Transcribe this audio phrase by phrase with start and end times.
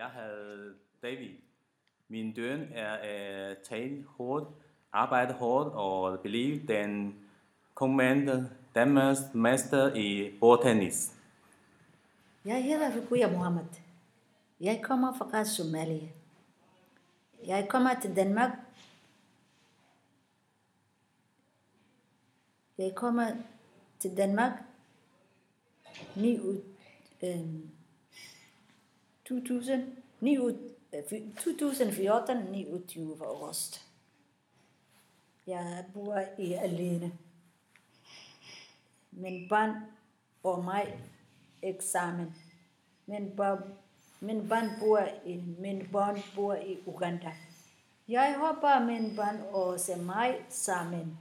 [0.00, 1.30] jeg havde David.
[2.08, 4.48] Min døn er at tale hårdt,
[4.92, 7.14] arbejde hårdt og blive den
[7.74, 11.12] kommende Danmarks mester i bordtennis.
[12.44, 13.64] Jeg hedder Rukuya Mohammed.
[14.60, 16.08] Jeg kommer fra Somalia.
[17.46, 18.50] Jeg kommer til Danmark.
[22.78, 23.26] Jeg kommer
[23.98, 24.52] til Danmark
[26.16, 26.62] 9 ud,
[27.22, 27.70] øh, 2000, 9 ud, øh,
[29.30, 29.94] 2014,
[32.52, 33.86] 29 august.
[35.46, 37.12] Jeg bor i alene.
[39.10, 39.70] Min barn
[40.42, 40.98] og mig
[41.62, 42.34] eksamen.
[43.06, 43.62] Min barn,
[44.20, 47.32] min barn bor i, min barn bor i Uganda.
[48.08, 51.18] Jeg håber min barn og se mig sammen.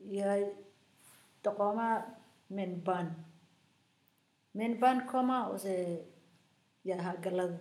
[0.00, 0.50] Jeg
[1.44, 2.00] drømmer
[2.48, 3.06] min barn.
[4.58, 5.96] Min barn kommer og siger,
[6.84, 7.58] jeg har glad,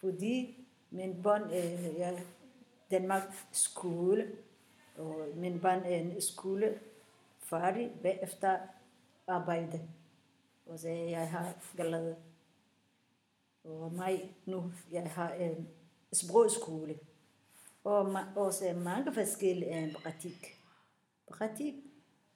[0.00, 2.22] fordi min barn er øh, jeg,
[2.90, 4.32] Danmark skole,
[4.96, 6.80] og min barn er en skole
[7.38, 8.58] færdig bagefter
[9.26, 9.88] arbejde.
[10.66, 12.14] Og så jeg har glad.
[13.64, 15.68] Og mig nu, jeg har en
[16.12, 16.98] sprogskole.
[17.84, 20.46] Og også mange forskellige øh, praktik.
[21.30, 21.74] Praktik,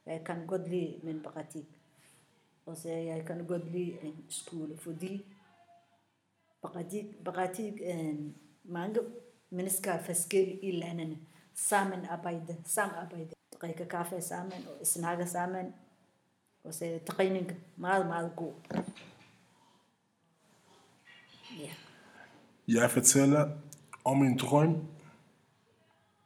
[0.06, 1.81] jeg kan godt lide min praktik.
[2.66, 5.24] Og så jeg kan godt lide en skole, fordi
[7.24, 8.14] praktik, øh,
[8.64, 9.00] mange
[9.50, 11.18] mennesker er forskellige i landene.
[11.54, 12.04] Sammen
[12.64, 13.30] samarbejde.
[13.60, 15.74] Drikke kaffe sammen og snakke sammen.
[16.64, 18.52] Og så træning meget, meget god.
[21.58, 21.70] Ja.
[22.68, 23.50] Jeg fortæller
[24.04, 24.86] om min drøm.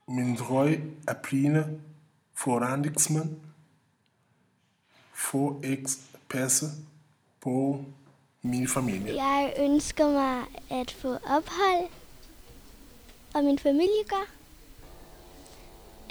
[0.09, 1.81] Min drøm er blive
[2.35, 3.41] forretningsmand.
[5.13, 5.91] For ikke
[6.29, 6.67] passe
[7.41, 7.85] på
[8.43, 9.15] min familie.
[9.15, 11.91] Jeg ønsker mig at få ophold,
[13.35, 14.27] og min familie gør.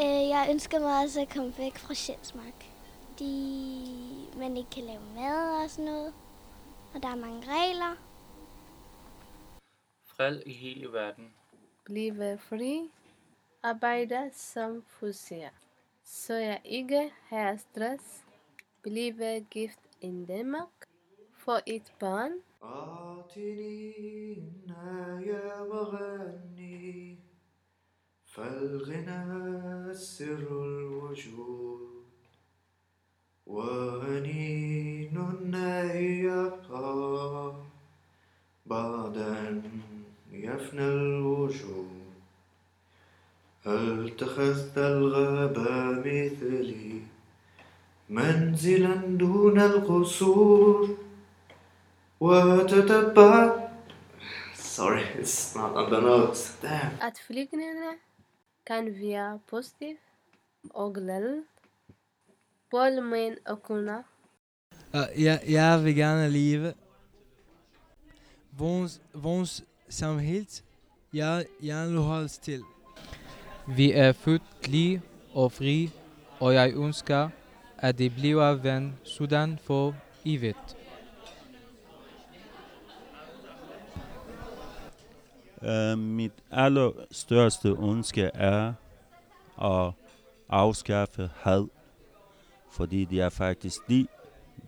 [0.02, 2.66] Øh, Jeg ønsker mig også at komme væk fra Sjælsmark.
[3.20, 6.14] De, man ikke kan lave mad og sådan noget.
[6.94, 7.96] Og der er mange regler.
[10.06, 11.34] Fred i hele verden.
[11.86, 12.90] Blive fri.
[13.64, 15.50] Arbejde som fuser.
[16.04, 18.04] Så jeg ikke har stress.
[18.82, 20.88] Blive gift i Danmark.
[21.34, 22.34] Få et barn.
[22.64, 23.94] أعطني
[25.22, 27.18] يا وغني
[28.26, 32.04] فالغنى سر الوجود
[33.46, 35.18] وأنين
[35.96, 37.54] يبقى
[38.66, 39.62] بعد أن
[40.32, 42.06] يفنى الوجود
[43.66, 47.02] هل اتخذت الغابة مثلي
[48.09, 50.97] منزلا دون القصور
[52.21, 53.71] وتتبع
[54.55, 56.57] Sorry, it's not on the notes.
[56.63, 56.93] Damn.
[57.01, 57.99] At flygtninge
[58.67, 59.97] kan være positiv
[60.71, 61.43] og glad.
[62.71, 64.03] Både mænd og kvinder.
[64.95, 66.75] Uh, jeg, jeg vil gerne leve
[68.53, 70.63] vores, vores samhed.
[71.13, 72.63] Jeg, jeg vil holde til.
[73.77, 75.03] Vi er født lige
[75.35, 75.91] og fri,
[76.41, 77.29] og jeg ønsker,
[77.78, 80.78] at det bliver ven Sudan for evigt.
[85.62, 88.74] Uh, mit allerstørste ønske er
[89.62, 89.94] at
[90.50, 91.68] afskaffe had,
[92.72, 94.08] fordi det er faktisk de,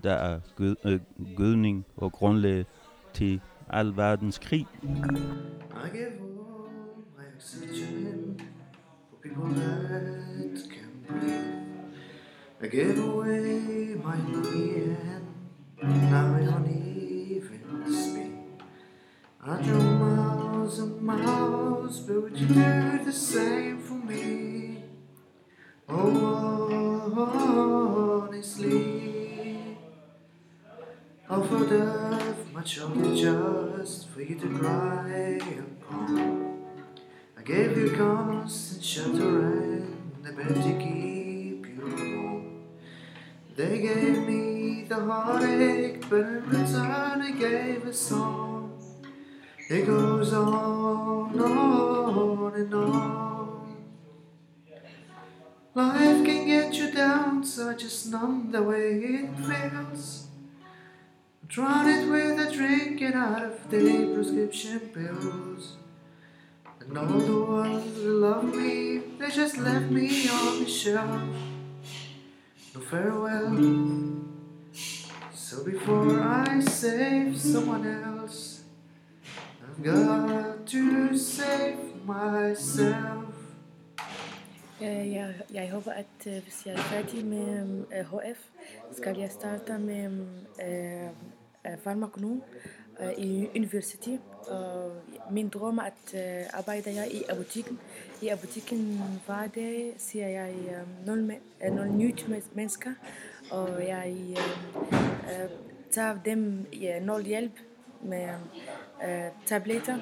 [0.03, 0.99] der er gød, øh,
[1.37, 2.65] gødning og grundlag
[3.13, 4.67] til al verdens krig.
[9.21, 11.56] People that can breathe.
[12.59, 14.95] I give away my money
[15.79, 18.31] and now I don't even speak.
[19.45, 24.85] I drove miles and miles, but would you do the same for me?
[25.87, 27.13] Oh,
[28.27, 29.77] honestly,
[31.29, 36.63] I offered up much only just for you to cry upon.
[37.37, 40.55] I gave you constant shelter and the bed
[43.57, 48.77] They gave me the heartache, but in return they gave a song.
[49.67, 53.77] It goes on, on and on.
[55.73, 60.27] Life can get you down, so I just numb the way it feels.
[61.47, 65.77] Drown it with a drink and out of date prescription pills.
[66.79, 71.21] And all the ones that love me, they just left me on the shelf.
[72.77, 74.21] So farewell.
[75.33, 78.65] So before I save someone else,
[79.81, 83.33] God to save myself.
[84.79, 88.39] Uh, Jeg, jeg håber, at uh, hvis jeg er færdig med øh, HF,
[88.91, 90.11] skal jeg starte med
[90.67, 91.09] øh,
[91.83, 92.43] farmakonom
[92.99, 94.19] øh, i universitet.
[95.31, 97.79] Min drøm er at øh, arbejde jeg i butikken.
[98.21, 101.07] I butikken var det, siger jeg øh,
[101.79, 102.93] øh, nyt mennesker,
[103.51, 105.49] og jeg øh, øh,
[105.91, 107.59] tager dem ja, nul hjælp
[108.03, 108.29] med
[109.07, 109.97] øh, tabletter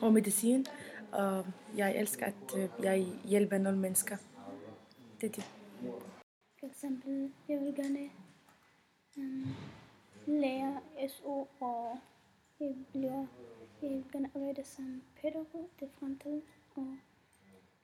[0.00, 0.66] og medicin.
[1.12, 1.46] Og
[1.76, 4.16] jeg elsker, at øh, jeg hjælper nogle mennesker.
[5.20, 5.50] Det er det.
[6.60, 8.10] For eksempel, jeg vil gerne
[9.16, 9.54] um,
[10.30, 11.98] lærer SO, og
[12.60, 13.26] jeg, bliver,
[13.82, 16.42] jeg vil gerne arbejde som pædagog til fremtiden.
[16.74, 16.96] Og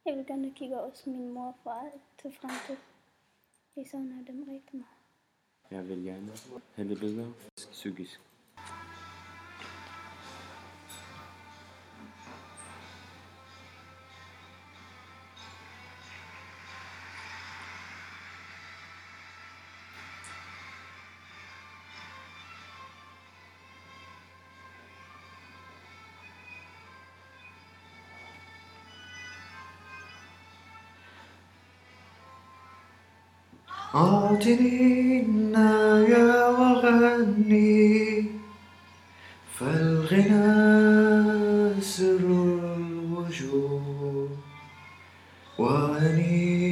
[0.04, 1.90] jeg vil gerne kigge også min mor og far
[2.22, 2.80] til fremtiden.
[3.76, 4.96] Jeg savner dem rigtig meget.
[5.70, 6.32] Jeg vil gerne
[6.74, 8.20] have det bedre psykisk.
[33.96, 38.24] أعطني النايا وغني
[39.58, 40.50] فالغنى
[41.80, 42.26] سر
[42.76, 44.30] الوجود.
[45.58, 46.65] وأنين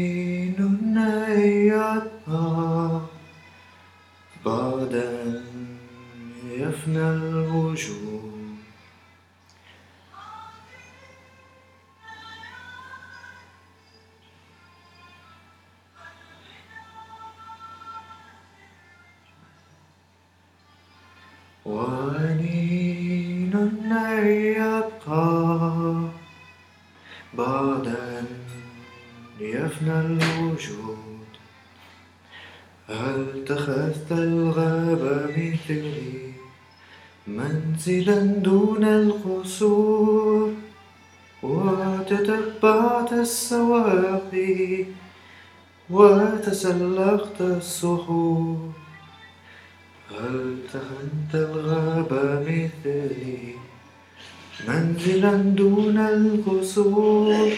[21.64, 23.24] وأنين
[25.04, 25.94] يبقى
[27.38, 28.26] بعد أن
[29.40, 31.26] يفنى الوجود
[32.88, 36.32] هل اتخذت الغاب مثلي
[37.26, 40.52] منزلا دون القصور
[41.42, 44.84] وتتبعت السواقي
[45.90, 48.83] وتسلقت الصخور
[50.10, 52.12] هل تخنت الغاب
[52.46, 53.54] مثلي
[54.68, 57.48] منزلا دون القصور؟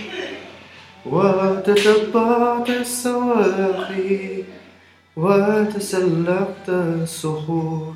[1.06, 4.42] وتتبعت السواقي
[5.16, 7.94] وتسلقت الصخور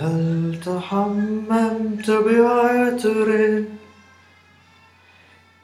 [0.00, 3.64] هل تحممت بعطر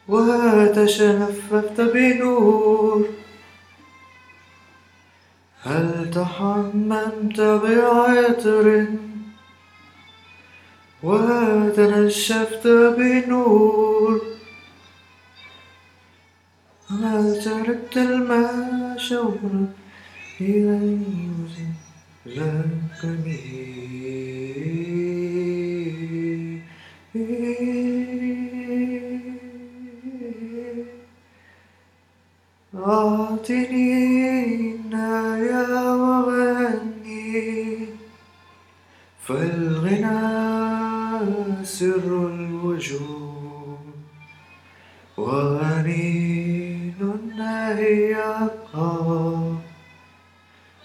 [0.09, 3.09] وتشنففت بنور؟
[5.65, 8.87] هل تحممت بعطر؟
[11.03, 14.33] وتنشفت بنور.
[16.91, 19.67] هل تركت الماء شورا
[20.41, 21.57] ليوز
[22.27, 24.82] لك به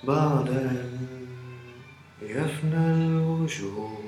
[0.04, 1.08] بعد أن
[2.22, 4.08] يفنى الوجود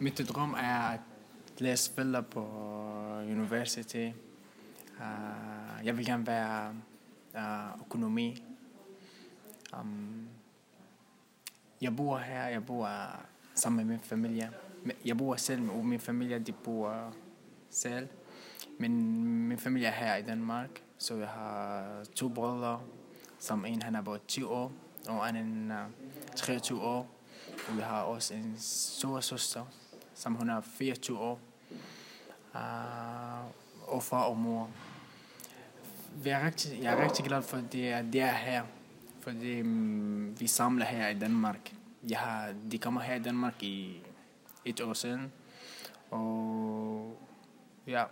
[0.00, 1.00] Mit drøm er at
[1.58, 2.40] læse spiller på
[3.22, 4.14] universitet.
[4.98, 6.74] Uh, jeg vil gerne være
[7.34, 8.42] uh, økonomi.
[9.80, 10.28] Um,
[11.80, 12.90] jeg bor her, jeg bor
[13.54, 14.50] sammen med min familie.
[15.04, 17.14] Jeg bor selv, og min familie de bor
[17.70, 18.08] selv.
[18.78, 22.80] Men min familie er her i Danmark, så jeg har to brødre,
[23.38, 24.72] som en han er på 20 år,
[25.08, 25.84] og en anden er
[26.36, 27.10] 23 år.
[27.68, 29.64] Og vi har også en stor søster,
[30.14, 31.40] som hun er 24 år.
[32.54, 32.60] Uh,
[33.94, 34.70] og far og mor.
[36.22, 38.62] Vi er rigtig, jeg er rigtig glad for, at det er, det er her.
[39.20, 41.74] Fordi um, vi samler her i Danmark.
[42.08, 44.02] Jeg har, de kommer her i Danmark i
[44.64, 45.32] et år siden.
[46.10, 47.18] Og
[47.86, 48.04] ja,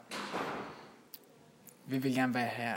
[1.87, 2.77] vi vil gerne være her.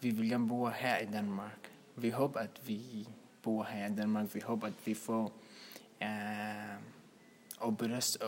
[0.00, 1.70] Vi vil gerne bo her i Danmark.
[1.96, 3.08] Vi håber, at vi
[3.42, 4.34] bor her i Danmark.
[4.34, 5.32] Vi håber, at vi får
[6.00, 6.08] uh,
[7.60, 8.18] obelæst,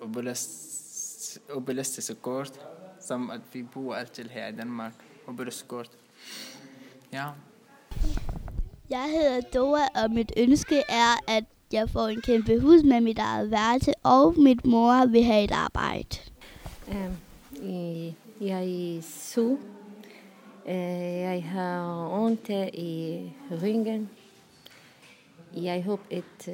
[0.00, 2.60] obelæst, obelæstelseskort,
[3.00, 4.92] som at vi bor altid her i Danmark.
[5.26, 5.90] Obelæstelseskort.
[7.12, 7.26] Ja.
[8.90, 13.18] Jeg hedder Dora, og mit ønske er at jeg får en kæmpe hus med mit
[13.18, 16.16] eget værelse, og mit mor vil have et arbejde.
[16.88, 17.16] Um,
[17.62, 19.58] i- jeg er Su.
[20.66, 23.32] Jeg har ondt i
[23.62, 24.10] ryggen.
[25.56, 26.48] Jeg håber, at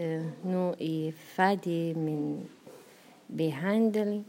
[0.45, 2.49] nu er færdig min
[3.37, 4.27] behandling.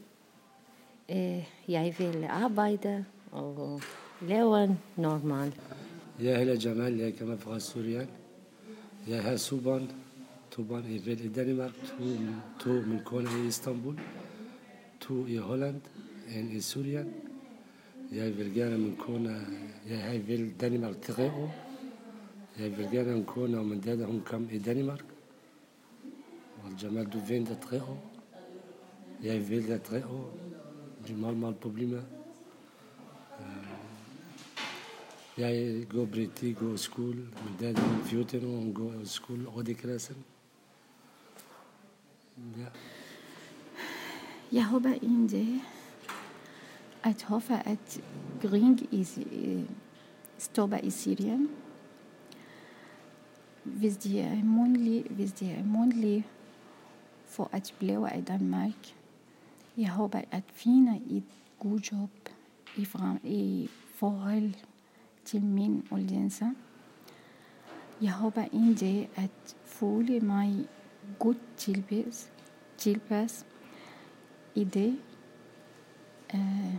[1.68, 3.82] Jeg vil arbejde og
[4.22, 5.60] leve normalt.
[6.22, 8.08] Jeg hedder Jamal, jeg kommer fra Syrien.
[9.08, 9.92] Jeg har to børn.
[10.52, 12.04] To børn i Danmark, to,
[12.60, 14.00] to min kone i Istanbul,
[15.00, 15.82] to i Holland,
[16.36, 17.27] en i Syrien.
[18.12, 19.36] يا بلجانا من كونا
[19.88, 21.48] يا هاي فيل دنمارك تغيبو.
[22.60, 25.06] يا بلجانا من كونا ومن دادا هم كم إي دنمارك.
[26.64, 27.96] والجمال دو فين دا تغيبو.
[29.22, 30.24] يا فيل دا تغيبو.
[31.08, 32.04] دي مال مال بوبليما
[33.40, 33.84] آه،
[35.38, 37.16] يا جو بريتي جو سكول.
[37.16, 39.48] من دادا هم فيوتنو هم جو سكول.
[39.48, 40.16] غودي كراسن.
[44.52, 45.77] يا هوبا إندي.
[47.08, 48.02] At håber, at
[48.42, 49.08] Gring i,
[50.84, 51.50] i Syrien.
[53.64, 56.26] Hvis de er mundtlige, hvis de er mundtlige
[57.26, 58.96] for at blive i Danmark.
[59.78, 61.24] Jeg håber at finde et
[61.60, 62.10] godt job
[62.78, 64.54] i, frem, i forhold
[65.26, 66.46] til min uddannelse.
[68.02, 70.68] Jeg håber en dag at føle mig
[71.20, 72.32] godt tilpas,
[72.78, 73.46] tilpas
[74.56, 75.00] i det,
[76.34, 76.76] øh,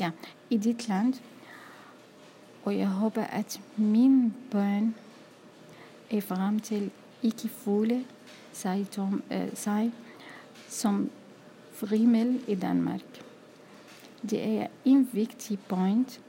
[0.00, 0.10] ja,
[0.50, 1.14] i dit land.
[2.64, 4.94] Og jeg håber, at mine børn
[6.10, 6.90] er frem til
[7.22, 8.04] ikke føle
[8.52, 9.92] sig, tom, øh, sig
[10.68, 11.10] som
[11.72, 13.00] frimel i Danmark.
[14.30, 16.20] Det er en vigtig point,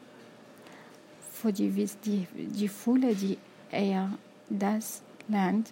[1.20, 2.26] fordi hvis de,
[2.60, 3.36] de føler, de
[3.72, 4.10] er
[4.60, 5.66] deres land,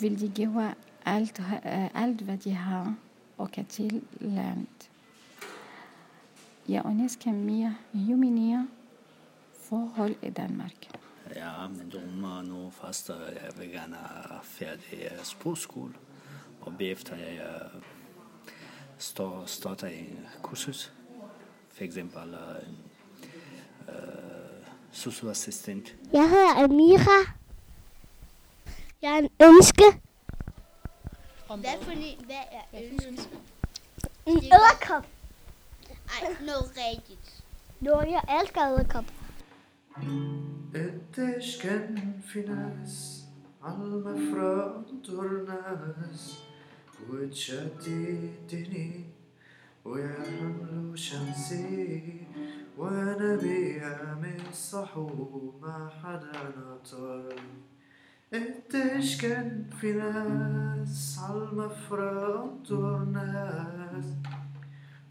[0.00, 0.74] vil de give
[1.04, 2.94] alt, øh, alt hvad de har
[3.38, 4.89] og kan til land.
[6.70, 8.68] Jeg ønsker mere humanere
[9.54, 10.72] forhold i Danmark.
[11.36, 13.96] Ja, min drøm er nu først, at jeg vil gerne
[14.42, 15.94] færdig sprogskole.
[16.60, 17.60] Og bagefter jeg
[18.98, 20.92] står, starter en kursus.
[21.68, 22.78] For eksempel en
[23.88, 23.94] uh,
[24.92, 25.96] socioassistent.
[26.12, 27.34] Jeg hedder Amira.
[29.02, 29.84] Jeg er en ønske.
[31.46, 32.36] Hvad for en, hvad
[32.72, 33.38] er ønske?
[34.26, 35.06] En æderkop.
[36.46, 37.28] Norwegians.
[37.82, 39.14] Norge elsker edderkopper.
[40.74, 43.24] قديش كان في ناس
[43.62, 46.38] عالمفرق ترناس
[47.10, 49.04] وتشتتني
[49.84, 52.26] ويحملوا شمسي
[52.78, 57.34] وأنا بيعمل صحو ما حدا نطر
[58.32, 64.04] قديش كان في ناس عالمفرق ترناس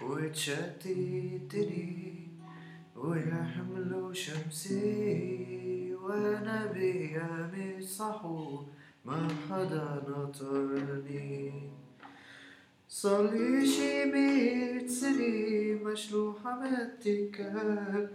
[0.10, 1.98] وتشتتني
[2.96, 8.64] ويحملوا شمسي وأنا بيامي صحو
[9.06, 11.52] ما حدا نطرني
[12.88, 18.10] صار لي شي مية سنة مشلوحة من التكال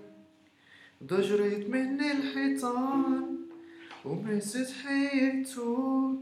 [1.04, 3.38] ضجرت مني الحيطان
[4.04, 6.18] ومست حيطول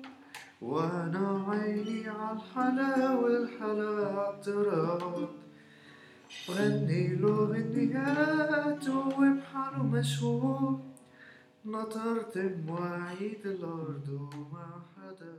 [0.62, 5.41] وأنا عيني عالحلا والحلا عالتراب
[6.48, 10.80] بغني له غنيات وبحاله مشهور.
[11.64, 12.34] نطرت
[12.66, 15.32] مواعيد الأرض وما حدا